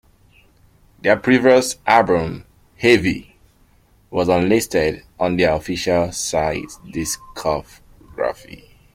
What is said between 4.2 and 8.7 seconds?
unlisted on their official site discography.